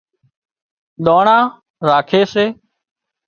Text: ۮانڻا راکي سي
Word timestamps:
ۮانڻا 1.05 1.37
راکي 1.87 2.21
سي 2.31 2.45